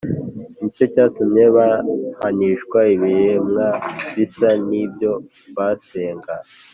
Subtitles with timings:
[0.59, 3.67] Ni cyo cyatumye bahanishwa ibiremwa
[4.15, 5.11] bisa n’ibyo
[5.57, 6.33] basenga,